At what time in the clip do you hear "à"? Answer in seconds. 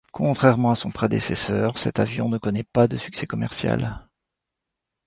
0.71-0.75